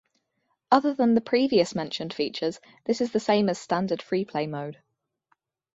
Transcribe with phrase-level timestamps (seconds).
[0.71, 4.81] Other than the previous mentioned features, this is the same as standard free-play mode.